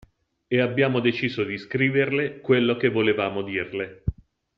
E 0.49 0.59
abbiamo 0.59 0.99
deciso 0.99 1.43
di 1.43 1.59
scriverle 1.59 2.39
quello 2.39 2.75
che 2.75 2.89
volevamo 2.89 3.43
dirle. 3.43 4.03